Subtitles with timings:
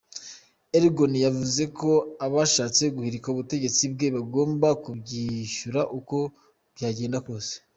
[0.77, 1.89] Erdgon yavuze ko
[2.25, 6.17] abashatse guhirika ubutegetsi bwe bagomba kubyishyura uko
[6.75, 7.53] byagenda kose.